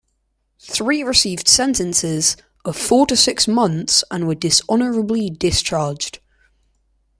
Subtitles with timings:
[0.63, 6.17] Three received sentences of four to six months and were dishonorably discharged.